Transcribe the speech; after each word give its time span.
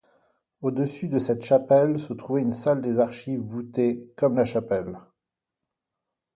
Au-dessus 0.61 1.09
de 1.09 1.19
cette 1.19 1.45
chapelle 1.45 1.99
se 1.99 2.13
trouvait 2.13 2.41
une 2.41 2.49
salle 2.51 2.81
des 2.81 2.99
archives 2.99 3.39
voutée 3.39 4.11
comme 4.17 4.35
la 4.35 4.45
chapelle. 4.45 4.97